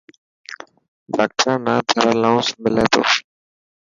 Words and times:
ڊاڪٽران 1.15 1.59
نا 1.65 1.73
ٿر 1.87 2.03
الاونس 2.13 2.47
ملي 2.61 2.85
تو. 2.93 3.01